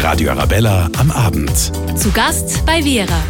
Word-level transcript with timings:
Radio 0.00 0.30
Arabella 0.30 0.88
am 0.96 1.10
Abend. 1.10 1.50
Zu 1.98 2.12
Gast 2.12 2.64
bei 2.64 2.82
Vera. 2.82 3.20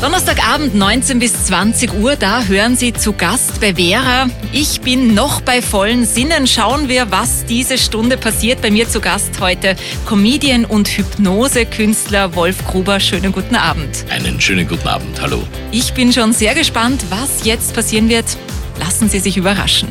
Donnerstagabend 0.00 0.74
19 0.74 1.20
bis 1.20 1.44
20 1.44 1.94
Uhr, 1.94 2.16
da 2.16 2.42
hören 2.42 2.76
Sie 2.76 2.92
zu 2.92 3.12
Gast 3.12 3.60
bei 3.60 3.74
Vera. 3.76 4.28
Ich 4.52 4.80
bin 4.80 5.14
noch 5.14 5.40
bei 5.40 5.62
vollen 5.62 6.04
Sinnen. 6.04 6.48
Schauen 6.48 6.88
wir, 6.88 7.12
was 7.12 7.44
diese 7.44 7.78
Stunde 7.78 8.16
passiert. 8.16 8.60
Bei 8.60 8.72
mir 8.72 8.88
zu 8.88 9.00
Gast 9.00 9.38
heute 9.40 9.76
Comedian 10.04 10.64
und 10.64 10.88
Hypnosekünstler 10.88 12.34
Wolf 12.34 12.66
Gruber. 12.66 12.98
Schönen 12.98 13.30
guten 13.30 13.54
Abend. 13.54 14.04
Einen 14.10 14.40
schönen 14.40 14.66
guten 14.66 14.88
Abend. 14.88 15.20
Hallo. 15.20 15.44
Ich 15.70 15.94
bin 15.94 16.12
schon 16.12 16.32
sehr 16.32 16.54
gespannt, 16.56 17.04
was 17.08 17.44
jetzt 17.44 17.72
passieren 17.72 18.08
wird. 18.08 18.26
Lassen 18.80 19.08
Sie 19.08 19.20
sich 19.20 19.36
überraschen. 19.36 19.88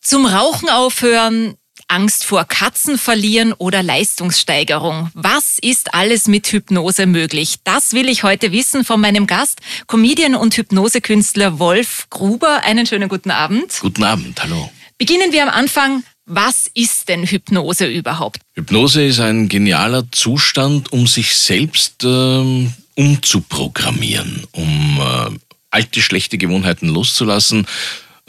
Zum 0.00 0.26
Rauchen 0.26 0.68
aufhören, 0.68 1.54
Angst 1.90 2.24
vor 2.24 2.44
Katzen 2.44 2.98
verlieren 2.98 3.52
oder 3.52 3.82
Leistungssteigerung. 3.82 5.10
Was 5.14 5.58
ist 5.60 5.92
alles 5.92 6.28
mit 6.28 6.46
Hypnose 6.46 7.06
möglich? 7.06 7.56
Das 7.64 7.92
will 7.92 8.08
ich 8.08 8.22
heute 8.22 8.52
wissen 8.52 8.84
von 8.84 9.00
meinem 9.00 9.26
Gast, 9.26 9.60
Comedian 9.88 10.36
und 10.36 10.56
Hypnosekünstler 10.56 11.58
Wolf 11.58 12.06
Gruber. 12.08 12.62
Einen 12.64 12.86
schönen 12.86 13.08
guten 13.08 13.32
Abend. 13.32 13.78
Guten 13.80 14.04
Abend, 14.04 14.40
hallo. 14.40 14.70
Beginnen 14.98 15.32
wir 15.32 15.42
am 15.42 15.48
Anfang. 15.48 16.04
Was 16.26 16.70
ist 16.74 17.08
denn 17.08 17.26
Hypnose 17.26 17.86
überhaupt? 17.86 18.38
Hypnose 18.54 19.04
ist 19.04 19.18
ein 19.18 19.48
genialer 19.48 20.04
Zustand, 20.12 20.92
um 20.92 21.08
sich 21.08 21.34
selbst 21.34 22.04
äh, 22.04 22.68
umzuprogrammieren, 22.94 24.44
um 24.52 25.00
äh, 25.00 25.36
alte 25.70 26.02
schlechte 26.02 26.38
Gewohnheiten 26.38 26.88
loszulassen 26.88 27.66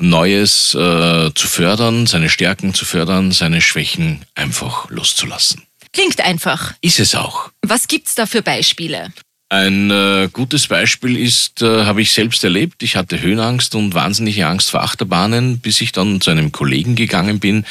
Neues 0.01 0.73
äh, 0.73 1.31
zu 1.33 1.47
fördern, 1.47 2.07
seine 2.07 2.29
Stärken 2.29 2.73
zu 2.73 2.85
fördern, 2.85 3.31
seine 3.31 3.61
Schwächen 3.61 4.25
einfach 4.35 4.89
loszulassen. 4.89 5.63
Klingt 5.93 6.21
einfach. 6.21 6.73
Ist 6.81 6.99
es 6.99 7.15
auch. 7.15 7.49
Was 7.61 7.87
gibt's 7.87 8.15
da 8.15 8.25
für 8.25 8.41
Beispiele? 8.41 9.11
Ein 9.51 9.91
äh, 9.91 10.29
gutes 10.31 10.67
Beispiel 10.67 11.17
ist, 11.17 11.61
äh, 11.61 11.83
habe 11.83 12.01
ich 12.01 12.13
selbst 12.13 12.41
erlebt. 12.45 12.83
Ich 12.83 12.95
hatte 12.95 13.21
Höhenangst 13.21 13.75
und 13.75 13.93
wahnsinnige 13.93 14.47
Angst 14.47 14.71
vor 14.71 14.81
Achterbahnen, 14.81 15.59
bis 15.59 15.81
ich 15.81 15.91
dann 15.91 16.21
zu 16.21 16.31
einem 16.31 16.53
Kollegen 16.53 16.95
gegangen 16.95 17.41
bin, 17.41 17.65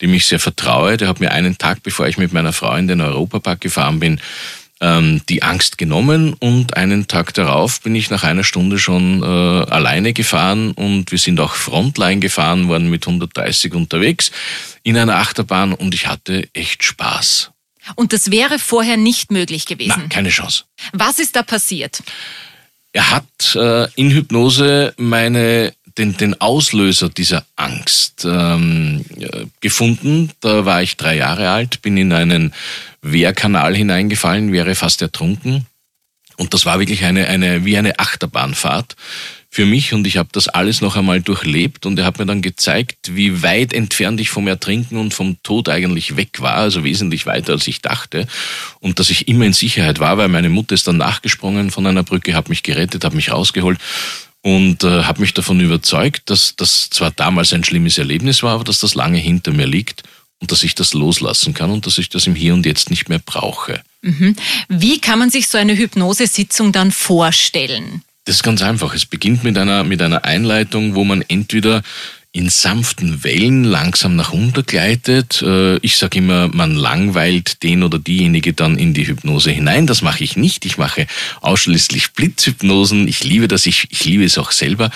dem 0.00 0.14
ich 0.14 0.24
sehr 0.24 0.40
vertraue. 0.40 0.96
Der 0.96 1.08
hat 1.08 1.20
mir 1.20 1.32
einen 1.32 1.58
Tag, 1.58 1.82
bevor 1.82 2.08
ich 2.08 2.16
mit 2.16 2.32
meiner 2.32 2.54
Frau 2.54 2.74
in 2.76 2.88
den 2.88 3.02
Europapark 3.02 3.60
gefahren 3.60 4.00
bin, 4.00 4.18
ähm, 4.80 5.22
die 5.28 5.42
Angst 5.42 5.78
genommen 5.78 6.34
und 6.34 6.76
einen 6.76 7.08
Tag 7.08 7.32
darauf 7.34 7.80
bin 7.80 7.94
ich 7.94 8.10
nach 8.10 8.24
einer 8.24 8.44
Stunde 8.44 8.78
schon 8.78 9.22
äh, 9.22 9.26
alleine 9.26 10.12
gefahren 10.12 10.72
und 10.72 11.10
wir 11.10 11.18
sind 11.18 11.40
auch 11.40 11.54
Frontline 11.54 12.20
gefahren, 12.20 12.68
waren 12.68 12.90
mit 12.90 13.06
130 13.06 13.74
unterwegs 13.74 14.30
in 14.82 14.98
einer 14.98 15.16
Achterbahn 15.16 15.72
und 15.72 15.94
ich 15.94 16.06
hatte 16.06 16.48
echt 16.52 16.84
Spaß. 16.84 17.50
Und 17.94 18.12
das 18.12 18.30
wäre 18.30 18.58
vorher 18.58 18.96
nicht 18.96 19.30
möglich 19.30 19.66
gewesen? 19.66 19.94
Na, 19.96 20.08
keine 20.08 20.30
Chance. 20.30 20.64
Was 20.92 21.18
ist 21.18 21.36
da 21.36 21.42
passiert? 21.42 22.02
Er 22.92 23.10
hat 23.10 23.54
äh, 23.54 23.88
in 23.94 24.10
Hypnose 24.10 24.94
meine 24.96 25.72
den, 25.98 26.16
den 26.16 26.40
Auslöser 26.40 27.08
dieser 27.08 27.44
Angst 27.56 28.26
ähm, 28.28 29.04
gefunden. 29.60 30.30
Da 30.40 30.64
war 30.64 30.82
ich 30.82 30.96
drei 30.96 31.16
Jahre 31.16 31.50
alt, 31.50 31.82
bin 31.82 31.96
in 31.96 32.12
einen 32.12 32.52
Wehrkanal 33.02 33.74
hineingefallen, 33.74 34.52
wäre 34.52 34.74
fast 34.74 35.02
ertrunken. 35.02 35.66
Und 36.36 36.52
das 36.52 36.66
war 36.66 36.78
wirklich 36.78 37.04
eine, 37.04 37.28
eine, 37.28 37.64
wie 37.64 37.78
eine 37.78 37.98
Achterbahnfahrt 37.98 38.96
für 39.56 39.64
mich 39.64 39.94
und 39.94 40.06
ich 40.06 40.18
habe 40.18 40.28
das 40.32 40.48
alles 40.48 40.82
noch 40.82 40.96
einmal 40.96 41.22
durchlebt 41.22 41.86
und 41.86 41.98
er 41.98 42.04
hat 42.04 42.18
mir 42.18 42.26
dann 42.26 42.42
gezeigt, 42.42 42.98
wie 43.12 43.42
weit 43.42 43.72
entfernt 43.72 44.20
ich 44.20 44.28
vom 44.28 44.48
Ertrinken 44.48 44.98
und 44.98 45.14
vom 45.14 45.42
Tod 45.42 45.70
eigentlich 45.70 46.18
weg 46.18 46.42
war, 46.42 46.56
also 46.56 46.84
wesentlich 46.84 47.24
weiter 47.24 47.54
als 47.54 47.66
ich 47.66 47.80
dachte 47.80 48.26
und 48.80 48.98
dass 48.98 49.08
ich 49.08 49.28
immer 49.28 49.46
in 49.46 49.54
Sicherheit 49.54 49.98
war, 49.98 50.18
weil 50.18 50.28
meine 50.28 50.50
Mutter 50.50 50.74
ist 50.74 50.86
dann 50.86 50.98
nachgesprungen 50.98 51.70
von 51.70 51.86
einer 51.86 52.02
Brücke, 52.02 52.34
hat 52.34 52.50
mich 52.50 52.64
gerettet, 52.64 53.02
hat 53.02 53.14
mich 53.14 53.32
rausgeholt 53.32 53.78
und 54.46 54.84
äh, 54.84 55.02
habe 55.02 55.22
mich 55.22 55.34
davon 55.34 55.58
überzeugt, 55.58 56.30
dass 56.30 56.54
das 56.54 56.88
zwar 56.88 57.10
damals 57.10 57.52
ein 57.52 57.64
schlimmes 57.64 57.98
Erlebnis 57.98 58.44
war, 58.44 58.54
aber 58.54 58.62
dass 58.62 58.78
das 58.78 58.94
lange 58.94 59.18
hinter 59.18 59.50
mir 59.50 59.66
liegt 59.66 60.04
und 60.38 60.52
dass 60.52 60.62
ich 60.62 60.76
das 60.76 60.94
loslassen 60.94 61.52
kann 61.52 61.72
und 61.72 61.84
dass 61.84 61.98
ich 61.98 62.10
das 62.10 62.28
im 62.28 62.36
Hier 62.36 62.54
und 62.54 62.64
Jetzt 62.64 62.88
nicht 62.88 63.08
mehr 63.08 63.18
brauche. 63.18 63.82
Mhm. 64.02 64.36
Wie 64.68 65.00
kann 65.00 65.18
man 65.18 65.30
sich 65.30 65.48
so 65.48 65.58
eine 65.58 65.76
Hypnosesitzung 65.76 66.70
dann 66.70 66.92
vorstellen? 66.92 68.02
Das 68.24 68.36
ist 68.36 68.44
ganz 68.44 68.62
einfach. 68.62 68.94
Es 68.94 69.04
beginnt 69.04 69.42
mit 69.42 69.58
einer, 69.58 69.82
mit 69.82 70.00
einer 70.00 70.24
Einleitung, 70.24 70.94
wo 70.94 71.02
man 71.02 71.22
entweder 71.22 71.82
in 72.36 72.50
sanften 72.50 73.24
Wellen 73.24 73.64
langsam 73.64 74.14
nach 74.14 74.34
unten 74.34 74.66
gleitet. 74.66 75.40
Äh, 75.40 75.78
ich 75.78 75.96
sage 75.96 76.18
immer, 76.18 76.48
man 76.48 76.74
langweilt 76.74 77.62
den 77.62 77.82
oder 77.82 77.98
diejenige 77.98 78.52
dann 78.52 78.78
in 78.78 78.92
die 78.92 79.06
Hypnose 79.06 79.50
hinein. 79.50 79.86
Das 79.86 80.02
mache 80.02 80.22
ich 80.22 80.36
nicht. 80.36 80.66
Ich 80.66 80.76
mache 80.76 81.06
ausschließlich 81.40 82.12
Blitzhypnosen. 82.12 83.08
Ich 83.08 83.24
liebe 83.24 83.48
das. 83.48 83.64
Ich, 83.64 83.88
ich 83.90 84.04
liebe 84.04 84.22
es 84.22 84.36
auch 84.36 84.52
selber. 84.52 84.90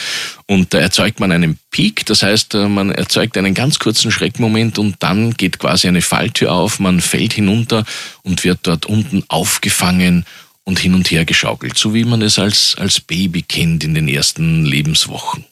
Und 0.47 0.75
da 0.75 0.81
erzeugt 0.81 1.19
man 1.19 1.33
einen 1.33 1.59
Peak. 1.71 2.05
Das 2.05 2.23
heißt, 2.23 2.57
äh, 2.57 2.69
man 2.69 2.91
erzeugt 2.91 3.39
einen 3.39 3.55
ganz 3.55 3.79
kurzen 3.79 4.11
Schreckmoment 4.11 4.79
und 4.79 4.97
dann 4.99 5.33
geht 5.33 5.59
quasi 5.59 5.89
eine 5.89 6.03
Falltür 6.03 6.53
auf. 6.53 6.79
Man 6.79 7.01
fällt 7.01 7.33
hinunter 7.33 7.87
und 8.23 8.45
wird 8.45 8.61
dort 8.65 8.85
unten 8.85 9.25
aufgefangen 9.29 10.27
und 10.65 10.79
hin 10.79 10.95
und 10.95 11.11
her 11.11 11.25
geschaukelt, 11.25 11.79
so 11.79 11.95
wie 11.95 12.05
man 12.05 12.21
es 12.21 12.39
als, 12.39 12.77
als 12.79 13.01
Baby 13.01 13.41
kennt 13.41 13.83
in 13.83 13.95
den 13.95 14.09
ersten 14.09 14.67
Lebenswochen. 14.67 15.47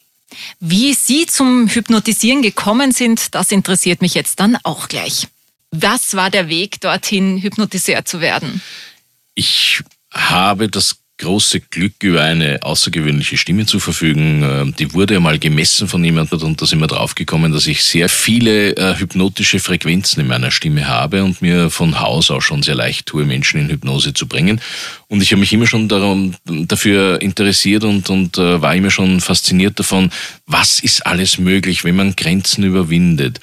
Wie 0.60 0.94
Sie 0.94 1.26
zum 1.26 1.68
Hypnotisieren 1.68 2.42
gekommen 2.42 2.92
sind, 2.92 3.34
das 3.34 3.50
interessiert 3.50 4.02
mich 4.02 4.14
jetzt 4.14 4.40
dann 4.40 4.56
auch 4.62 4.88
gleich. 4.88 5.28
Was 5.70 6.14
war 6.14 6.30
der 6.30 6.48
Weg 6.48 6.80
dorthin, 6.80 7.38
Hypnotiseur 7.38 8.04
zu 8.04 8.20
werden? 8.20 8.62
Ich 9.34 9.82
habe 10.12 10.68
das 10.68 10.96
große 11.18 11.60
Glück, 11.60 11.94
über 12.02 12.22
eine 12.22 12.62
außergewöhnliche 12.62 13.36
Stimme 13.36 13.66
zu 13.66 13.80
verfügen. 13.80 14.42
Ähm, 14.42 14.74
die 14.78 14.94
wurde 14.94 15.16
einmal 15.16 15.38
gemessen 15.38 15.88
von 15.88 16.04
jemandem 16.04 16.40
und 16.42 16.62
da 16.62 16.66
sind 16.66 16.80
wir 16.80 16.86
draufgekommen, 16.86 17.52
dass 17.52 17.66
ich 17.66 17.82
sehr 17.82 18.08
viele 18.08 18.76
äh, 18.76 18.98
hypnotische 18.98 19.58
Frequenzen 19.58 20.20
in 20.20 20.28
meiner 20.28 20.50
Stimme 20.50 20.88
habe 20.88 21.24
und 21.24 21.42
mir 21.42 21.70
von 21.70 22.00
Haus 22.00 22.30
aus 22.30 22.44
schon 22.44 22.62
sehr 22.62 22.74
leicht 22.74 23.06
tue, 23.06 23.24
Menschen 23.24 23.60
in 23.60 23.68
Hypnose 23.68 24.14
zu 24.14 24.26
bringen. 24.26 24.60
Und 25.08 25.22
ich 25.22 25.32
habe 25.32 25.40
mich 25.40 25.52
immer 25.52 25.66
schon 25.66 25.88
darum, 25.88 26.34
dafür 26.44 27.20
interessiert 27.20 27.84
und, 27.84 28.08
und 28.10 28.38
äh, 28.38 28.62
war 28.62 28.74
immer 28.74 28.90
schon 28.90 29.20
fasziniert 29.20 29.78
davon, 29.78 30.10
was 30.46 30.80
ist 30.80 31.06
alles 31.06 31.38
möglich, 31.38 31.84
wenn 31.84 31.96
man 31.96 32.16
Grenzen 32.16 32.64
überwindet. 32.64 33.40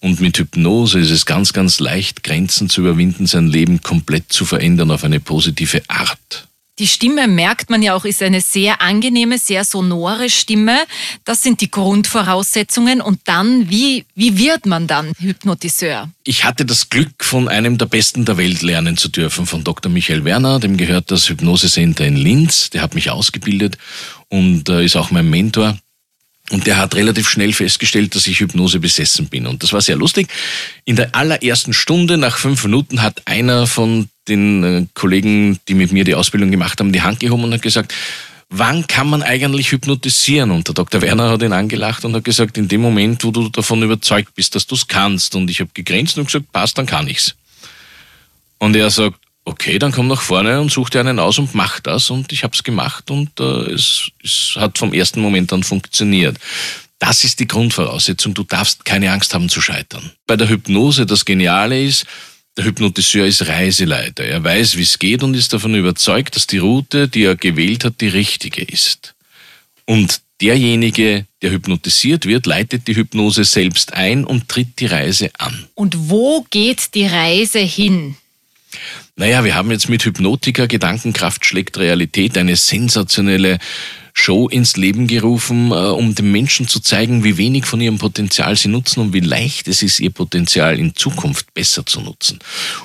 Und 0.00 0.20
mit 0.20 0.36
Hypnose 0.36 0.98
ist 0.98 1.10
es 1.10 1.24
ganz, 1.24 1.54
ganz 1.54 1.80
leicht, 1.80 2.22
Grenzen 2.22 2.68
zu 2.68 2.82
überwinden, 2.82 3.26
sein 3.26 3.46
Leben 3.46 3.82
komplett 3.82 4.30
zu 4.30 4.44
verändern 4.44 4.90
auf 4.90 5.02
eine 5.02 5.18
positive 5.18 5.80
Art. 5.88 6.46
Die 6.80 6.88
Stimme 6.88 7.28
merkt 7.28 7.70
man 7.70 7.82
ja 7.82 7.94
auch, 7.94 8.04
ist 8.04 8.20
eine 8.20 8.40
sehr 8.40 8.80
angenehme, 8.82 9.38
sehr 9.38 9.62
sonore 9.62 10.28
Stimme. 10.28 10.76
Das 11.24 11.40
sind 11.40 11.60
die 11.60 11.70
Grundvoraussetzungen. 11.70 13.00
Und 13.00 13.20
dann, 13.26 13.70
wie, 13.70 14.06
wie 14.16 14.38
wird 14.38 14.66
man 14.66 14.88
dann 14.88 15.12
Hypnotiseur? 15.20 16.10
Ich 16.24 16.44
hatte 16.44 16.66
das 16.66 16.88
Glück, 16.88 17.12
von 17.22 17.48
einem 17.48 17.78
der 17.78 17.86
Besten 17.86 18.24
der 18.24 18.38
Welt 18.38 18.62
lernen 18.62 18.96
zu 18.96 19.08
dürfen, 19.08 19.46
von 19.46 19.62
Dr. 19.62 19.92
Michael 19.92 20.24
Werner. 20.24 20.58
Dem 20.58 20.76
gehört 20.76 21.12
das 21.12 21.28
Hypnosecenter 21.28 22.04
in 22.04 22.16
Linz. 22.16 22.70
Der 22.70 22.82
hat 22.82 22.96
mich 22.96 23.08
ausgebildet 23.08 23.78
und 24.28 24.68
äh, 24.68 24.84
ist 24.84 24.96
auch 24.96 25.12
mein 25.12 25.30
Mentor. 25.30 25.78
Und 26.50 26.66
der 26.66 26.76
hat 26.76 26.94
relativ 26.94 27.28
schnell 27.28 27.54
festgestellt, 27.54 28.14
dass 28.14 28.26
ich 28.26 28.40
Hypnose 28.40 28.78
besessen 28.78 29.28
bin. 29.28 29.46
Und 29.46 29.62
das 29.62 29.72
war 29.72 29.80
sehr 29.80 29.96
lustig. 29.96 30.28
In 30.84 30.96
der 30.96 31.14
allerersten 31.14 31.72
Stunde, 31.72 32.18
nach 32.18 32.36
fünf 32.36 32.62
Minuten, 32.64 33.00
hat 33.00 33.22
einer 33.24 33.66
von 33.66 34.08
den 34.28 34.64
äh, 34.64 34.86
Kollegen, 34.92 35.58
die 35.68 35.74
mit 35.74 35.92
mir 35.92 36.04
die 36.04 36.14
Ausbildung 36.14 36.50
gemacht 36.50 36.80
haben, 36.80 36.92
die 36.92 37.02
Hand 37.02 37.20
gehoben 37.20 37.44
und 37.44 37.54
hat 37.54 37.62
gesagt, 37.62 37.94
wann 38.50 38.86
kann 38.86 39.08
man 39.08 39.22
eigentlich 39.22 39.72
hypnotisieren? 39.72 40.50
Und 40.50 40.68
der 40.68 40.74
Dr. 40.74 41.00
Werner 41.00 41.30
hat 41.30 41.42
ihn 41.42 41.52
angelacht 41.52 42.04
und 42.04 42.14
hat 42.14 42.24
gesagt, 42.24 42.58
in 42.58 42.68
dem 42.68 42.82
Moment, 42.82 43.24
wo 43.24 43.30
du 43.30 43.48
davon 43.48 43.82
überzeugt 43.82 44.34
bist, 44.34 44.54
dass 44.54 44.66
du 44.66 44.74
es 44.74 44.86
kannst. 44.86 45.34
Und 45.34 45.50
ich 45.50 45.60
habe 45.60 45.70
gegrenzt 45.72 46.18
und 46.18 46.26
gesagt, 46.26 46.52
passt, 46.52 46.76
dann 46.76 46.86
kann 46.86 47.08
ich's. 47.08 47.34
Und 48.58 48.76
er 48.76 48.90
sagt, 48.90 49.18
okay, 49.44 49.78
dann 49.78 49.92
komm 49.92 50.08
nach 50.08 50.22
vorne 50.22 50.60
und 50.60 50.70
such 50.70 50.90
dir 50.90 51.00
einen 51.00 51.18
aus 51.18 51.38
und 51.38 51.54
mach 51.54 51.80
das. 51.80 52.10
Und 52.10 52.32
ich 52.32 52.44
habe 52.44 52.54
es 52.54 52.62
gemacht 52.62 53.10
und 53.10 53.38
äh, 53.40 53.72
es, 53.72 54.10
es 54.22 54.54
hat 54.56 54.78
vom 54.78 54.92
ersten 54.92 55.20
Moment 55.20 55.52
an 55.52 55.62
funktioniert. 55.62 56.38
Das 56.98 57.24
ist 57.24 57.40
die 57.40 57.48
Grundvoraussetzung. 57.48 58.34
Du 58.34 58.44
darfst 58.44 58.84
keine 58.84 59.12
Angst 59.12 59.34
haben 59.34 59.48
zu 59.48 59.60
scheitern. 59.60 60.12
Bei 60.26 60.36
der 60.36 60.48
Hypnose 60.48 61.06
das 61.06 61.24
Geniale 61.24 61.82
ist, 61.82 62.06
der 62.56 62.64
Hypnotiseur 62.64 63.26
ist 63.26 63.46
Reiseleiter. 63.48 64.24
Er 64.24 64.42
weiß, 64.42 64.76
wie 64.76 64.82
es 64.82 64.98
geht 64.98 65.22
und 65.22 65.34
ist 65.34 65.52
davon 65.52 65.74
überzeugt, 65.74 66.36
dass 66.36 66.46
die 66.46 66.58
Route, 66.58 67.08
die 67.08 67.24
er 67.24 67.34
gewählt 67.34 67.84
hat, 67.84 68.00
die 68.00 68.08
richtige 68.08 68.62
ist. 68.62 69.14
Und 69.86 70.20
derjenige, 70.40 71.26
der 71.42 71.50
hypnotisiert 71.50 72.26
wird, 72.26 72.46
leitet 72.46 72.86
die 72.86 72.96
Hypnose 72.96 73.44
selbst 73.44 73.92
ein 73.92 74.24
und 74.24 74.48
tritt 74.48 74.78
die 74.78 74.86
Reise 74.86 75.30
an. 75.38 75.66
Und 75.74 76.08
wo 76.08 76.46
geht 76.48 76.94
die 76.94 77.06
Reise 77.06 77.58
hin? 77.58 78.16
Naja, 79.16 79.44
wir 79.44 79.54
haben 79.54 79.70
jetzt 79.70 79.88
mit 79.88 80.04
Hypnotiker 80.04 80.66
Gedankenkraft 80.66 81.44
schlägt 81.44 81.78
Realität 81.78 82.36
eine 82.36 82.56
sensationelle 82.56 83.58
Show 84.12 84.48
ins 84.48 84.76
Leben 84.76 85.06
gerufen, 85.08 85.72
äh, 85.72 85.74
um 85.74 86.14
den 86.14 86.30
Menschen 86.30 86.68
zu 86.68 86.80
zeigen, 86.80 87.24
wie 87.24 87.36
wenig 87.36 87.66
von 87.66 87.80
ihrem 87.80 87.98
Potenzial 87.98 88.56
sie 88.56 88.68
nutzen 88.68 89.00
und 89.00 89.12
wie 89.12 89.20
leicht 89.20 89.66
es 89.66 89.82
ist, 89.82 89.98
ihr 89.98 90.10
Potenzial 90.10 90.78
in 90.78 90.94
Zukunft 90.94 91.52
besser 91.52 91.84
zu 91.84 92.00
nutzen. 92.00 92.38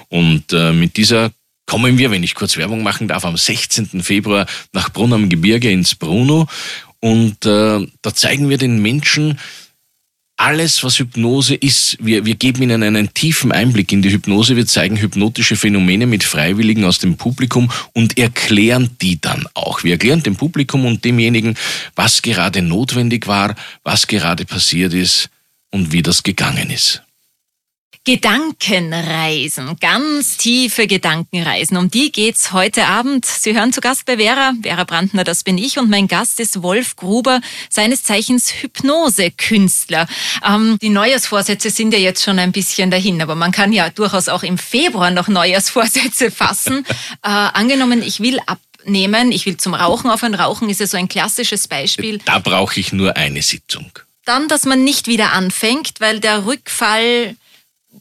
Und 0.10 0.52
äh, 0.54 0.74
mit 0.74 0.98
dieser 0.98 1.32
kommen 1.68 2.00
wir, 2.00 2.10
wenn 2.10 2.24
ich 2.24 2.34
kurz 2.34 2.58
Werbung 2.58 2.82
machen 2.82 3.08
darf, 3.08 3.26
am 3.26 3.38
16. 3.38 4.02
Februar 4.02 4.48
nach 4.74 4.90
Brunn 4.90 5.14
am 5.14 5.30
Gebirge 5.30 5.70
ins 5.70 5.94
Bruno. 5.94 6.48
Und 7.00 7.46
äh, 7.46 7.88
da 8.02 8.14
zeigen 8.14 8.50
wir 8.50 8.58
den 8.58 8.82
Menschen, 8.82 9.40
alles, 10.40 10.86
was 10.86 11.00
Hypnose 11.00 11.54
ist, 11.54 11.98
wir, 12.00 12.26
wir 12.26 12.36
geben 12.36 12.64
ihnen 12.64 12.82
einen 12.82 13.14
tiefen 13.14 13.52
Einblick 13.52 13.92
in 13.92 14.02
die 14.02 14.12
Hypnose. 14.12 14.56
Wir 14.56 14.66
zeigen 14.66 14.96
hypnotische 14.96 15.58
Phänomene 15.58 16.06
mit 16.06 16.24
Freiwilligen 16.24 16.86
aus 16.86 16.98
dem 16.98 17.18
Publikum 17.18 17.70
und 17.92 18.18
erklären 18.18 18.90
die 19.02 19.20
dann 19.20 19.48
auch. 19.54 19.84
Wir 19.84 19.94
erklären 19.94 20.24
dem 20.24 20.38
Publikum 20.38 20.86
und 20.86 21.04
demjenigen, 21.04 21.56
was 21.96 22.22
gerade 22.22 22.62
notwendig 22.62 23.28
war, 23.28 23.54
was 23.84 24.08
gerade 24.08 24.46
passiert 24.46 24.94
ist 24.94 25.30
und 25.72 25.92
wie 25.92 26.02
das 26.02 26.24
gegangen 26.24 26.70
ist. 26.70 27.04
Gedankenreisen, 28.10 29.78
ganz 29.80 30.38
tiefe 30.38 30.88
Gedankenreisen. 30.88 31.78
Um 31.78 31.92
die 31.92 32.12
geht's 32.12 32.52
heute 32.54 32.88
Abend. 32.88 33.24
Sie 33.28 33.54
hören 33.54 33.72
zu 33.72 33.82
Gast 33.82 34.08
bei 34.08 34.18
Vera. 34.18 34.54
Vera 34.64 34.84
Brandner, 34.84 35.24
das 35.24 35.44
bin 35.44 35.60
ich. 35.60 35.78
Und 35.78 35.92
mein 35.92 36.08
Gast 36.08 36.40
ist 36.40 36.64
Wolf 36.64 36.96
Gruber, 36.96 37.40
seines 37.70 38.02
Zeichens 38.02 38.52
Hypnosekünstler. 38.64 40.08
Ähm, 40.44 40.80
die 40.82 40.90
Neujahrsvorsätze 40.90 41.70
sind 41.70 41.94
ja 41.94 42.00
jetzt 42.00 42.24
schon 42.24 42.40
ein 42.40 42.52
bisschen 42.52 42.90
dahin, 42.90 43.22
aber 43.22 43.36
man 43.36 43.52
kann 43.52 43.72
ja 43.72 43.92
durchaus 43.92 44.28
auch 44.28 44.42
im 44.42 44.58
Februar 44.58 45.12
noch 45.12 45.28
Neujahrsvorsätze 45.28 46.32
fassen. 46.36 46.88
äh, 47.22 47.28
angenommen, 47.30 48.02
ich 48.02 48.22
will 48.22 48.40
abnehmen, 48.48 49.32
ich 49.32 49.46
will 49.46 49.58
zum 49.58 49.76
Rauchen 49.76 50.10
aufhören. 50.10 50.34
Rauchen 50.34 50.68
ist 50.72 50.80
ja 50.80 50.88
so 50.88 50.98
ein 50.98 51.10
klassisches 51.10 51.68
Beispiel. 51.68 52.18
Da 52.26 52.40
brauche 52.40 52.80
ich 52.80 52.92
nur 52.92 53.16
eine 53.18 53.44
Sitzung. 53.44 53.92
Dann, 54.26 54.48
dass 54.48 54.66
man 54.66 54.84
nicht 54.84 55.06
wieder 55.06 55.34
anfängt, 55.34 56.02
weil 56.02 56.20
der 56.20 56.48
Rückfall 56.48 57.36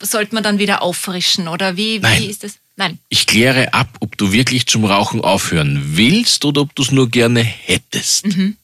sollte 0.02 0.34
man 0.34 0.44
dann 0.44 0.58
wieder 0.58 0.82
auffrischen 0.82 1.48
oder 1.48 1.76
wie, 1.76 1.98
Nein. 1.98 2.22
wie 2.22 2.26
ist 2.26 2.44
das? 2.44 2.58
Nein. 2.76 2.98
Ich 3.08 3.26
kläre 3.26 3.74
ab, 3.74 3.88
ob 4.00 4.16
du 4.16 4.32
wirklich 4.32 4.66
zum 4.66 4.84
Rauchen 4.84 5.20
aufhören 5.20 5.96
willst 5.96 6.44
oder 6.44 6.60
ob 6.60 6.74
du 6.74 6.82
es 6.82 6.92
nur 6.92 7.10
gerne 7.10 7.42
hättest. 7.42 8.26
Mhm. 8.26 8.56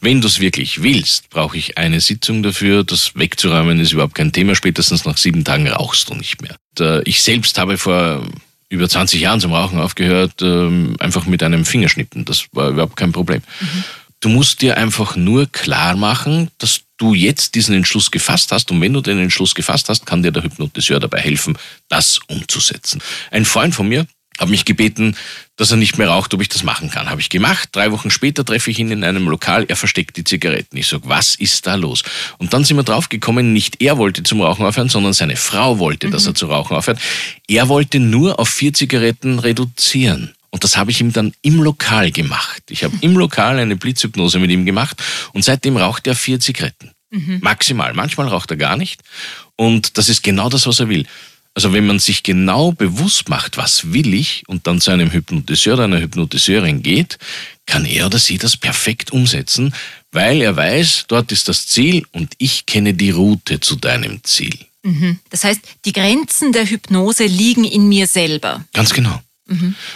Wenn 0.00 0.20
du 0.20 0.28
es 0.28 0.40
wirklich 0.40 0.82
willst, 0.82 1.30
brauche 1.30 1.58
ich 1.58 1.76
eine 1.76 2.00
Sitzung 2.00 2.42
dafür. 2.42 2.84
Das 2.84 3.12
wegzuräumen 3.14 3.78
ist 3.80 3.92
überhaupt 3.92 4.14
kein 4.14 4.32
Thema. 4.32 4.54
Spätestens 4.54 5.04
nach 5.04 5.18
sieben 5.18 5.44
Tagen 5.44 5.68
rauchst 5.68 6.08
du 6.08 6.14
nicht 6.14 6.40
mehr. 6.40 6.56
Ich 7.04 7.22
selbst 7.22 7.58
habe 7.58 7.76
vor 7.76 8.26
über 8.70 8.88
20 8.88 9.20
Jahren 9.20 9.40
zum 9.40 9.52
Rauchen 9.52 9.80
aufgehört, 9.80 10.42
ähm, 10.42 10.96
einfach 11.00 11.26
mit 11.26 11.42
einem 11.42 11.64
Fingerschnippen. 11.64 12.24
Das 12.24 12.46
war 12.52 12.70
überhaupt 12.70 12.96
kein 12.96 13.12
Problem. 13.12 13.42
Mhm. 13.60 13.84
Du 14.20 14.28
musst 14.28 14.62
dir 14.62 14.76
einfach 14.76 15.16
nur 15.16 15.46
klar 15.46 15.96
machen, 15.96 16.50
dass 16.58 16.82
du 17.00 17.14
jetzt 17.14 17.54
diesen 17.54 17.74
Entschluss 17.74 18.10
gefasst 18.10 18.52
hast 18.52 18.70
und 18.70 18.80
wenn 18.80 18.92
du 18.92 19.00
den 19.00 19.18
Entschluss 19.18 19.54
gefasst 19.54 19.88
hast, 19.88 20.06
kann 20.06 20.22
dir 20.22 20.32
der 20.32 20.42
Hypnotiseur 20.42 21.00
dabei 21.00 21.20
helfen, 21.20 21.56
das 21.88 22.20
umzusetzen. 22.28 23.00
Ein 23.30 23.44
Freund 23.44 23.74
von 23.74 23.88
mir 23.88 24.06
hat 24.38 24.48
mich 24.48 24.64
gebeten, 24.64 25.16
dass 25.56 25.70
er 25.70 25.76
nicht 25.76 25.98
mehr 25.98 26.08
raucht, 26.08 26.32
ob 26.32 26.40
ich 26.40 26.48
das 26.48 26.62
machen 26.62 26.90
kann. 26.90 27.10
Habe 27.10 27.20
ich 27.20 27.28
gemacht. 27.28 27.68
Drei 27.72 27.92
Wochen 27.92 28.10
später 28.10 28.44
treffe 28.44 28.70
ich 28.70 28.78
ihn 28.78 28.90
in 28.90 29.04
einem 29.04 29.28
Lokal. 29.28 29.66
Er 29.68 29.76
versteckt 29.76 30.16
die 30.16 30.24
Zigaretten. 30.24 30.76
Ich 30.78 30.88
sage, 30.88 31.02
was 31.06 31.34
ist 31.34 31.66
da 31.66 31.74
los? 31.74 32.02
Und 32.38 32.54
dann 32.54 32.64
sind 32.64 32.76
wir 32.76 32.82
draufgekommen, 32.82 33.52
nicht 33.52 33.82
er 33.82 33.98
wollte 33.98 34.22
zum 34.22 34.40
Rauchen 34.40 34.64
aufhören, 34.64 34.88
sondern 34.88 35.12
seine 35.12 35.36
Frau 35.36 35.78
wollte, 35.78 36.06
mhm. 36.06 36.12
dass 36.12 36.26
er 36.26 36.34
zu 36.34 36.46
rauchen 36.46 36.76
aufhört. 36.76 36.98
Er 37.48 37.68
wollte 37.68 38.00
nur 38.00 38.38
auf 38.38 38.48
vier 38.48 38.72
Zigaretten 38.72 39.38
reduzieren. 39.38 40.32
Und 40.50 40.64
das 40.64 40.76
habe 40.76 40.90
ich 40.90 41.00
ihm 41.00 41.12
dann 41.12 41.32
im 41.42 41.62
Lokal 41.62 42.10
gemacht. 42.10 42.62
Ich 42.70 42.84
habe 42.84 42.96
im 43.00 43.16
Lokal 43.16 43.58
eine 43.58 43.76
Blitzhypnose 43.76 44.38
mit 44.38 44.50
ihm 44.50 44.64
gemacht 44.64 45.00
und 45.32 45.44
seitdem 45.44 45.76
raucht 45.76 46.06
er 46.06 46.14
vier 46.14 46.40
Zigaretten. 46.40 46.90
Mhm. 47.10 47.38
Maximal. 47.40 47.94
Manchmal 47.94 48.28
raucht 48.28 48.50
er 48.50 48.56
gar 48.56 48.76
nicht. 48.76 49.00
Und 49.56 49.98
das 49.98 50.08
ist 50.08 50.22
genau 50.22 50.48
das, 50.48 50.66
was 50.66 50.80
er 50.80 50.88
will. 50.88 51.06
Also 51.54 51.72
wenn 51.72 51.86
man 51.86 51.98
sich 51.98 52.22
genau 52.22 52.72
bewusst 52.72 53.28
macht, 53.28 53.56
was 53.56 53.92
will 53.92 54.14
ich 54.14 54.44
und 54.46 54.66
dann 54.66 54.80
zu 54.80 54.92
einem 54.92 55.10
Hypnotiseur 55.12 55.74
oder 55.74 55.84
einer 55.84 56.00
Hypnotiseurin 56.00 56.82
geht, 56.82 57.18
kann 57.66 57.84
er 57.84 58.06
oder 58.06 58.18
sie 58.18 58.38
das 58.38 58.56
perfekt 58.56 59.10
umsetzen, 59.10 59.74
weil 60.12 60.40
er 60.42 60.56
weiß, 60.56 61.06
dort 61.08 61.32
ist 61.32 61.48
das 61.48 61.66
Ziel 61.66 62.04
und 62.12 62.34
ich 62.38 62.66
kenne 62.66 62.94
die 62.94 63.10
Route 63.10 63.60
zu 63.60 63.76
deinem 63.76 64.22
Ziel. 64.22 64.56
Mhm. 64.82 65.18
Das 65.30 65.44
heißt, 65.44 65.60
die 65.84 65.92
Grenzen 65.92 66.52
der 66.52 66.66
Hypnose 66.66 67.26
liegen 67.26 67.64
in 67.64 67.88
mir 67.88 68.06
selber. 68.06 68.64
Ganz 68.72 68.94
genau. 68.94 69.20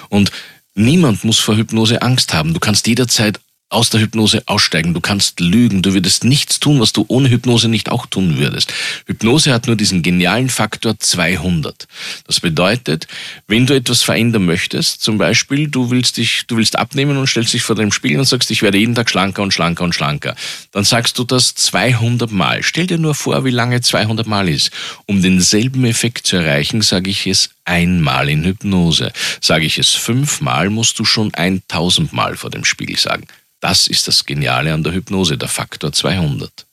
Und 0.08 0.30
niemand 0.74 1.24
muss 1.24 1.38
vor 1.38 1.56
Hypnose 1.56 2.02
Angst 2.02 2.34
haben. 2.34 2.54
Du 2.54 2.60
kannst 2.60 2.86
jederzeit 2.86 3.40
aus 3.74 3.90
der 3.90 4.00
Hypnose 4.00 4.42
aussteigen. 4.46 4.94
Du 4.94 5.00
kannst 5.00 5.40
lügen. 5.40 5.82
Du 5.82 5.92
würdest 5.94 6.24
nichts 6.24 6.60
tun, 6.60 6.80
was 6.80 6.92
du 6.92 7.04
ohne 7.08 7.28
Hypnose 7.28 7.68
nicht 7.68 7.90
auch 7.90 8.06
tun 8.06 8.38
würdest. 8.38 8.72
Hypnose 9.06 9.52
hat 9.52 9.66
nur 9.66 9.76
diesen 9.76 10.02
genialen 10.02 10.48
Faktor 10.48 10.98
200. 10.98 11.88
Das 12.26 12.40
bedeutet, 12.40 13.08
wenn 13.48 13.66
du 13.66 13.74
etwas 13.74 14.02
verändern 14.02 14.46
möchtest, 14.46 15.02
zum 15.02 15.18
Beispiel, 15.18 15.68
du 15.68 15.90
willst 15.90 16.16
dich, 16.16 16.44
du 16.46 16.56
willst 16.56 16.78
abnehmen 16.78 17.16
und 17.16 17.26
stellst 17.26 17.52
dich 17.52 17.62
vor 17.62 17.76
dem 17.76 17.92
Spiegel 17.92 18.18
und 18.20 18.26
sagst, 18.26 18.50
ich 18.50 18.62
werde 18.62 18.78
jeden 18.78 18.94
Tag 18.94 19.10
schlanker 19.10 19.42
und 19.42 19.52
schlanker 19.52 19.84
und 19.84 19.94
schlanker. 19.94 20.36
Dann 20.72 20.84
sagst 20.84 21.18
du 21.18 21.24
das 21.24 21.54
200 21.54 22.30
Mal. 22.30 22.62
Stell 22.62 22.86
dir 22.86 22.98
nur 22.98 23.14
vor, 23.14 23.44
wie 23.44 23.50
lange 23.50 23.80
200 23.80 24.26
Mal 24.26 24.48
ist. 24.48 24.70
Um 25.06 25.20
denselben 25.20 25.84
Effekt 25.84 26.26
zu 26.26 26.36
erreichen, 26.36 26.80
sage 26.80 27.10
ich 27.10 27.26
es 27.26 27.50
einmal 27.64 28.28
in 28.28 28.44
Hypnose. 28.44 29.12
Sage 29.40 29.64
ich 29.64 29.78
es 29.78 29.90
fünfmal, 29.90 30.70
musst 30.70 30.98
du 30.98 31.04
schon 31.04 31.34
1000 31.34 32.12
Mal 32.12 32.36
vor 32.36 32.50
dem 32.50 32.64
Spiegel 32.64 32.96
sagen. 32.98 33.26
Das 33.64 33.86
ist 33.86 34.06
das 34.06 34.26
Geniale 34.26 34.74
an 34.74 34.82
der 34.82 34.92
Hypnose, 34.92 35.38
der 35.38 35.48
Faktor 35.48 35.90
200. 35.90 36.66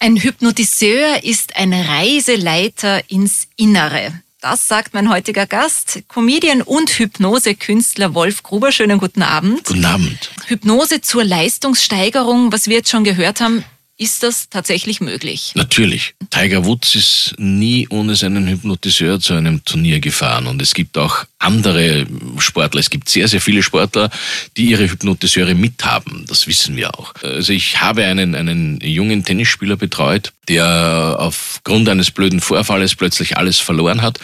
Ein 0.00 0.16
Hypnotiseur 0.16 1.22
ist 1.22 1.54
ein 1.54 1.72
Reiseleiter 1.72 3.08
ins 3.08 3.46
Innere. 3.54 4.20
Das 4.40 4.66
sagt 4.66 4.92
mein 4.92 5.08
heutiger 5.08 5.46
Gast, 5.46 6.02
Comedian 6.08 6.62
und 6.62 6.90
Hypnosekünstler 6.90 8.12
Wolf 8.12 8.42
Gruber. 8.42 8.72
Schönen 8.72 8.98
guten 8.98 9.22
Abend. 9.22 9.62
Guten 9.62 9.84
Abend. 9.84 10.32
Hypnose 10.48 11.00
zur 11.00 11.22
Leistungssteigerung, 11.22 12.50
was 12.50 12.66
wir 12.66 12.78
jetzt 12.78 12.90
schon 12.90 13.04
gehört 13.04 13.40
haben, 13.40 13.64
ist 14.00 14.22
das 14.22 14.48
tatsächlich 14.48 15.02
möglich? 15.02 15.52
Natürlich. 15.54 16.14
Tiger 16.30 16.64
Woods 16.64 16.94
ist 16.94 17.34
nie 17.36 17.86
ohne 17.90 18.16
seinen 18.16 18.48
Hypnotiseur 18.48 19.20
zu 19.20 19.34
einem 19.34 19.62
Turnier 19.66 20.00
gefahren. 20.00 20.46
Und 20.46 20.62
es 20.62 20.72
gibt 20.72 20.96
auch 20.96 21.26
andere 21.38 22.06
Sportler. 22.38 22.80
Es 22.80 22.88
gibt 22.88 23.10
sehr, 23.10 23.28
sehr 23.28 23.42
viele 23.42 23.62
Sportler, 23.62 24.08
die 24.56 24.70
ihre 24.70 24.90
Hypnotiseure 24.90 25.54
mithaben. 25.54 26.24
Das 26.28 26.46
wissen 26.46 26.76
wir 26.76 26.98
auch. 26.98 27.12
Also 27.22 27.52
ich 27.52 27.82
habe 27.82 28.06
einen, 28.06 28.34
einen 28.34 28.80
jungen 28.80 29.22
Tennisspieler 29.22 29.76
betreut, 29.76 30.32
der 30.48 31.16
aufgrund 31.18 31.86
eines 31.90 32.10
blöden 32.10 32.40
Vorfalles 32.40 32.94
plötzlich 32.94 33.36
alles 33.36 33.58
verloren 33.58 34.00
hat 34.00 34.18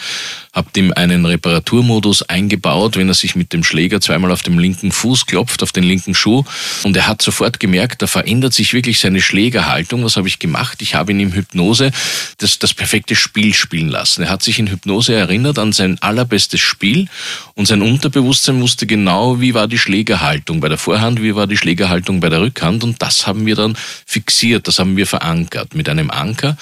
habt 0.57 0.75
ihm 0.75 0.91
einen 0.91 1.23
Reparaturmodus 1.23 2.23
eingebaut, 2.23 2.97
wenn 2.97 3.07
er 3.07 3.13
sich 3.13 3.35
mit 3.35 3.53
dem 3.53 3.63
Schläger 3.63 4.01
zweimal 4.01 4.31
auf 4.31 4.41
dem 4.41 4.57
linken 4.57 4.91
Fuß 4.91 5.27
klopft, 5.27 5.61
auf 5.61 5.71
den 5.71 5.83
linken 5.83 6.15
Schuh. 6.15 6.43
Und 6.83 6.97
er 6.97 7.05
hat 7.05 7.21
sofort 7.21 7.59
gemerkt, 7.59 8.01
da 8.01 8.07
verändert 8.07 8.55
sich 8.55 8.73
wirklich 8.73 8.99
seine 8.99 9.21
Schlägerhaltung. 9.21 10.03
Was 10.03 10.17
habe 10.17 10.27
ich 10.27 10.39
gemacht? 10.39 10.81
Ich 10.81 10.95
habe 10.95 11.11
ihn 11.11 11.19
im 11.19 11.31
Hypnose 11.31 11.91
das, 12.39 12.57
das 12.57 12.73
perfekte 12.73 13.15
Spiel 13.15 13.53
spielen 13.53 13.89
lassen. 13.89 14.23
Er 14.23 14.29
hat 14.29 14.41
sich 14.41 14.57
in 14.57 14.67
Hypnose 14.67 15.13
erinnert 15.13 15.59
an 15.59 15.73
sein 15.73 16.01
allerbestes 16.01 16.59
Spiel 16.59 17.07
und 17.53 17.67
sein 17.67 17.83
Unterbewusstsein 17.83 18.59
wusste 18.59 18.87
genau, 18.87 19.39
wie 19.39 19.53
war 19.53 19.67
die 19.67 19.77
Schlägerhaltung 19.77 20.59
bei 20.59 20.69
der 20.69 20.79
Vorhand, 20.79 21.21
wie 21.21 21.35
war 21.35 21.45
die 21.45 21.57
Schlägerhaltung 21.57 22.19
bei 22.19 22.29
der 22.29 22.41
Rückhand. 22.41 22.83
Und 22.83 22.99
das 23.03 23.27
haben 23.27 23.45
wir 23.45 23.55
dann 23.55 23.77
fixiert, 24.07 24.67
das 24.67 24.79
haben 24.79 24.97
wir 24.97 25.05
verankert 25.05 25.75
mit 25.75 25.87
einem 25.87 26.09
Anker. 26.09 26.57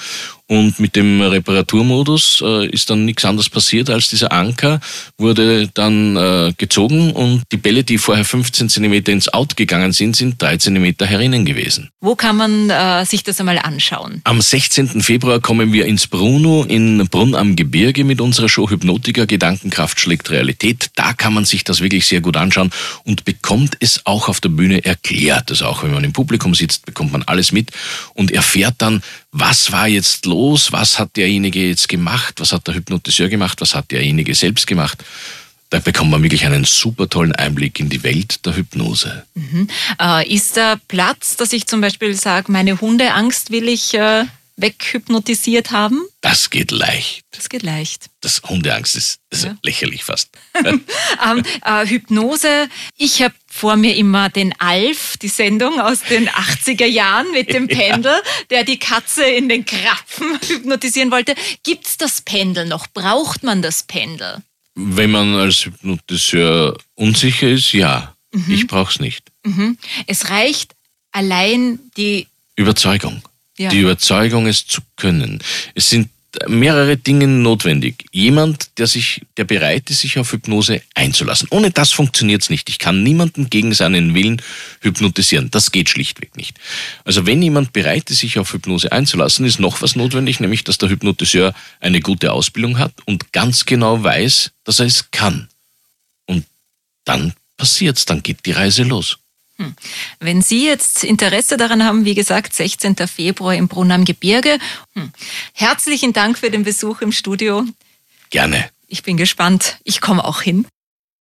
Und 0.48 0.78
mit 0.78 0.94
dem 0.94 1.20
Reparaturmodus 1.20 2.42
äh, 2.44 2.68
ist 2.68 2.88
dann 2.88 3.04
nichts 3.04 3.24
anderes 3.24 3.50
passiert, 3.50 3.90
als 3.90 4.08
dieser 4.10 4.30
Anker 4.30 4.80
wurde 5.18 5.68
dann 5.74 6.16
äh, 6.16 6.52
gezogen 6.56 7.10
und 7.10 7.42
die 7.50 7.56
Bälle, 7.56 7.82
die 7.82 7.98
vorher 7.98 8.24
15 8.24 8.68
Zentimeter 8.68 9.10
ins 9.10 9.28
Out 9.28 9.56
gegangen 9.56 9.92
sind, 9.92 10.14
sind 10.14 10.40
drei 10.40 10.56
Zentimeter 10.56 11.04
herinnen 11.04 11.44
gewesen. 11.44 11.90
Wo 12.00 12.14
kann 12.14 12.36
man 12.36 12.70
äh, 12.70 13.04
sich 13.04 13.24
das 13.24 13.40
einmal 13.40 13.58
anschauen? 13.58 14.20
Am 14.22 14.40
16. 14.40 15.00
Februar 15.00 15.40
kommen 15.40 15.72
wir 15.72 15.86
ins 15.86 16.06
Bruno 16.06 16.62
in 16.62 17.08
Brunn 17.08 17.34
am 17.34 17.56
Gebirge 17.56 18.04
mit 18.04 18.20
unserer 18.20 18.48
Show 18.48 18.70
Hypnotiker 18.70 19.26
Gedankenkraft 19.26 19.98
schlägt 19.98 20.30
Realität. 20.30 20.90
Da 20.94 21.12
kann 21.12 21.34
man 21.34 21.44
sich 21.44 21.64
das 21.64 21.80
wirklich 21.80 22.06
sehr 22.06 22.20
gut 22.20 22.36
anschauen 22.36 22.70
und 23.02 23.24
bekommt 23.24 23.76
es 23.80 24.06
auch 24.06 24.28
auf 24.28 24.40
der 24.40 24.50
Bühne 24.50 24.84
erklärt. 24.84 25.50
Also 25.50 25.66
auch 25.66 25.82
wenn 25.82 25.92
man 25.92 26.04
im 26.04 26.12
Publikum 26.12 26.54
sitzt, 26.54 26.86
bekommt 26.86 27.10
man 27.10 27.24
alles 27.24 27.50
mit 27.50 27.72
und 28.14 28.30
erfährt 28.30 28.76
dann, 28.78 29.02
was 29.38 29.70
war 29.70 29.86
jetzt 29.86 30.24
los, 30.24 30.72
was 30.72 30.98
hat 30.98 31.16
derjenige 31.16 31.68
jetzt 31.68 31.88
gemacht, 31.88 32.40
was 32.40 32.52
hat 32.52 32.66
der 32.66 32.74
Hypnotiseur 32.74 33.28
gemacht, 33.28 33.60
was 33.60 33.74
hat 33.74 33.90
derjenige 33.90 34.34
selbst 34.34 34.66
gemacht. 34.66 35.04
Da 35.68 35.80
bekommt 35.80 36.10
man 36.10 36.22
wirklich 36.22 36.46
einen 36.46 36.64
super 36.64 37.08
tollen 37.08 37.32
Einblick 37.32 37.80
in 37.80 37.88
die 37.88 38.02
Welt 38.02 38.46
der 38.46 38.56
Hypnose. 38.56 39.26
Mhm. 39.34 39.68
Äh, 40.00 40.32
ist 40.32 40.56
da 40.56 40.76
Platz, 40.88 41.36
dass 41.36 41.52
ich 41.52 41.66
zum 41.66 41.80
Beispiel 41.80 42.14
sage, 42.14 42.50
meine 42.50 42.80
Hundeangst 42.80 43.50
will 43.50 43.68
ich 43.68 43.92
äh, 43.94 44.24
weghypnotisiert 44.56 45.70
haben? 45.70 46.02
Das 46.22 46.50
geht 46.50 46.70
leicht. 46.70 47.24
Das 47.30 47.48
geht 47.48 47.62
leicht. 47.62 48.08
Das 48.20 48.42
Hundeangst 48.42 48.96
ist, 48.96 49.20
ist 49.30 49.44
ja. 49.44 49.56
lächerlich 49.62 50.04
fast. 50.04 50.30
ähm, 50.64 51.42
äh, 51.64 51.86
Hypnose. 51.86 52.68
Ich 52.96 53.22
habe 53.22 53.34
vor 53.46 53.76
mir 53.76 53.94
immer 53.96 54.28
den 54.28 54.54
Alf, 54.58 55.16
die 55.18 55.28
Sendung 55.28 55.80
aus 55.80 56.00
den 56.02 56.28
80er 56.28 56.86
Jahren 56.86 57.30
mit 57.32 57.52
dem 57.52 57.68
Pendel, 57.68 58.12
ja. 58.12 58.22
der 58.50 58.64
die 58.64 58.78
Katze 58.78 59.24
in 59.24 59.48
den 59.48 59.64
Krapfen 59.64 60.38
hypnotisieren 60.48 61.10
wollte. 61.10 61.34
Gibt's 61.62 61.98
das 61.98 62.22
Pendel 62.22 62.66
noch? 62.66 62.86
Braucht 62.88 63.42
man 63.42 63.62
das 63.62 63.82
Pendel? 63.82 64.42
Wenn 64.74 65.10
man 65.10 65.34
als 65.34 65.64
Hypnotiseur 65.64 66.76
unsicher 66.94 67.48
ist, 67.48 67.72
ja. 67.72 68.14
Mhm. 68.32 68.52
Ich 68.52 68.66
brauch's 68.66 69.00
nicht. 69.00 69.30
Mhm. 69.44 69.78
Es 70.06 70.30
reicht 70.30 70.74
allein 71.12 71.78
die 71.96 72.26
Überzeugung. 72.56 73.22
Ja. 73.58 73.70
Die 73.70 73.80
Überzeugung, 73.80 74.46
es 74.46 74.66
zu 74.66 74.82
können. 74.96 75.42
Es 75.74 75.88
sind 75.88 76.08
mehrere 76.48 76.96
Dinge 76.96 77.26
notwendig. 77.26 78.04
Jemand, 78.12 78.78
der 78.78 78.86
sich, 78.86 79.22
der 79.36 79.44
bereit 79.44 79.90
ist, 79.90 80.00
sich 80.00 80.18
auf 80.18 80.32
Hypnose 80.32 80.82
einzulassen. 80.94 81.48
Ohne 81.50 81.70
das 81.70 81.92
funktioniert 81.92 82.42
es 82.42 82.50
nicht. 82.50 82.68
Ich 82.68 82.78
kann 82.78 83.02
niemanden 83.02 83.48
gegen 83.50 83.72
seinen 83.72 84.14
Willen 84.14 84.42
hypnotisieren. 84.80 85.50
Das 85.50 85.72
geht 85.72 85.88
schlichtweg 85.88 86.36
nicht. 86.36 86.58
Also 87.04 87.26
wenn 87.26 87.42
jemand 87.42 87.72
bereit 87.72 88.10
ist, 88.10 88.18
sich 88.18 88.38
auf 88.38 88.52
Hypnose 88.52 88.92
einzulassen, 88.92 89.46
ist 89.46 89.60
noch 89.60 89.82
was 89.82 89.96
notwendig, 89.96 90.40
nämlich, 90.40 90.64
dass 90.64 90.78
der 90.78 90.90
Hypnotiseur 90.90 91.54
eine 91.80 92.00
gute 92.00 92.32
Ausbildung 92.32 92.78
hat 92.78 92.92
und 93.06 93.32
ganz 93.32 93.64
genau 93.64 94.02
weiß, 94.02 94.52
dass 94.64 94.80
er 94.80 94.86
es 94.86 95.10
kann. 95.10 95.48
Und 96.26 96.44
dann 97.04 97.32
passiert's, 97.56 98.04
dann 98.04 98.22
geht 98.22 98.44
die 98.46 98.52
Reise 98.52 98.82
los. 98.82 99.18
Hm. 99.58 99.74
Wenn 100.20 100.42
Sie 100.42 100.66
jetzt 100.66 101.02
Interesse 101.04 101.56
daran 101.56 101.84
haben, 101.84 102.04
wie 102.04 102.14
gesagt, 102.14 102.52
16. 102.54 102.96
Februar 103.06 103.54
im 103.54 103.68
Brunn 103.68 103.90
am 103.90 104.04
Gebirge. 104.04 104.58
Hm. 104.94 105.12
Herzlichen 105.54 106.12
Dank 106.12 106.38
für 106.38 106.50
den 106.50 106.64
Besuch 106.64 107.00
im 107.00 107.12
Studio. 107.12 107.64
Gerne. 108.30 108.68
Ich 108.88 109.02
bin 109.02 109.16
gespannt. 109.16 109.78
Ich 109.84 110.00
komme 110.00 110.24
auch 110.24 110.42
hin. 110.42 110.66